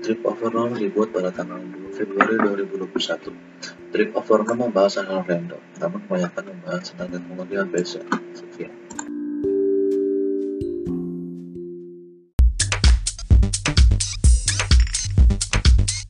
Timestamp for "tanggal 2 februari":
1.32-2.36